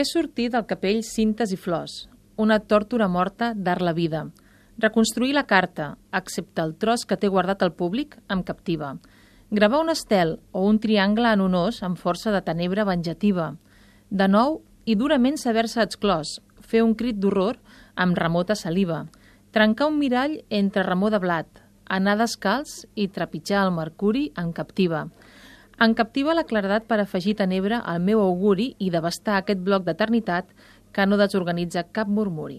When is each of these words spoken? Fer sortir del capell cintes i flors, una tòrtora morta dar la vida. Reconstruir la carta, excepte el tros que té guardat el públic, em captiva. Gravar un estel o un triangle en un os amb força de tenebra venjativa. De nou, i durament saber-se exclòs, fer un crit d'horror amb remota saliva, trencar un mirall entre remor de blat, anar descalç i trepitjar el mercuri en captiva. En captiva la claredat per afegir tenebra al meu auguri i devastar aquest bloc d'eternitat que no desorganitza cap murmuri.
Fer 0.00 0.06
sortir 0.08 0.46
del 0.48 0.62
capell 0.64 1.02
cintes 1.04 1.50
i 1.52 1.56
flors, 1.60 1.94
una 2.40 2.56
tòrtora 2.72 3.04
morta 3.12 3.50
dar 3.52 3.82
la 3.84 3.92
vida. 3.92 4.22
Reconstruir 4.80 5.34
la 5.36 5.42
carta, 5.50 5.88
excepte 6.16 6.62
el 6.64 6.72
tros 6.80 7.02
que 7.04 7.18
té 7.20 7.28
guardat 7.28 7.60
el 7.66 7.74
públic, 7.76 8.16
em 8.32 8.40
captiva. 8.40 8.94
Gravar 9.50 9.82
un 9.84 9.92
estel 9.92 10.38
o 10.56 10.62
un 10.68 10.78
triangle 10.80 11.34
en 11.36 11.42
un 11.44 11.58
os 11.58 11.82
amb 11.84 12.00
força 12.00 12.32
de 12.32 12.40
tenebra 12.46 12.86
venjativa. 12.88 13.50
De 14.08 14.30
nou, 14.38 14.62
i 14.88 14.96
durament 14.96 15.36
saber-se 15.36 15.84
exclòs, 15.84 16.38
fer 16.64 16.80
un 16.80 16.96
crit 16.96 17.20
d'horror 17.20 17.60
amb 17.92 18.16
remota 18.16 18.56
saliva, 18.56 19.02
trencar 19.52 19.90
un 19.92 20.00
mirall 20.00 20.38
entre 20.48 20.86
remor 20.88 21.12
de 21.12 21.20
blat, 21.20 21.60
anar 21.84 22.16
descalç 22.22 22.86
i 22.96 23.10
trepitjar 23.12 23.66
el 23.66 23.76
mercuri 23.76 24.30
en 24.32 24.56
captiva. 24.56 25.10
En 25.84 25.94
captiva 25.98 26.34
la 26.36 26.44
claredat 26.48 26.84
per 26.88 26.98
afegir 27.00 27.32
tenebra 27.38 27.78
al 27.92 28.02
meu 28.08 28.20
auguri 28.20 28.66
i 28.86 28.90
devastar 28.92 29.38
aquest 29.38 29.62
bloc 29.68 29.86
d'eternitat 29.86 30.50
que 30.92 31.06
no 31.08 31.16
desorganitza 31.20 31.86
cap 31.98 32.10
murmuri. 32.18 32.58